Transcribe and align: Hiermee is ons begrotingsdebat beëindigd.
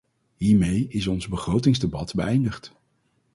Hiermee 0.37 0.87
is 0.87 1.07
ons 1.07 1.27
begrotingsdebat 1.27 2.13
beëindigd. 2.15 2.73